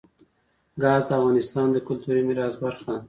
ګاز 0.81 1.03
د 1.07 1.11
افغانستان 1.19 1.67
د 1.71 1.77
کلتوري 1.87 2.21
میراث 2.27 2.55
برخه 2.63 2.83
ده. 2.89 2.95